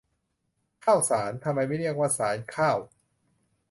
[0.85, 2.77] ข้าวสาร ทำไมไม่เรียกว่าสารข้าว